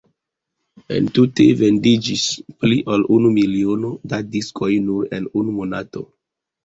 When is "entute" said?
0.95-1.45